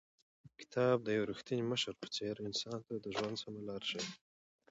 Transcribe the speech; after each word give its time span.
کتاب 0.59 0.97
د 1.03 1.09
یو 1.17 1.27
رښتیني 1.31 1.63
مشر 1.71 1.93
په 2.01 2.07
څېر 2.15 2.35
انسان 2.47 2.79
ته 2.87 2.93
د 3.03 3.05
ژوند 3.15 3.35
سمه 3.43 3.61
لار 3.67 3.81
ښیي. 3.89 4.05